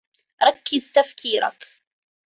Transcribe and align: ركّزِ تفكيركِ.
ركّزِ 0.43 0.91
تفكيركِ. 0.91 1.67